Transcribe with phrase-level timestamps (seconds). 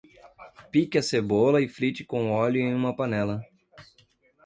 [0.71, 3.45] Pique a cebola e frite com óleo em uma panela.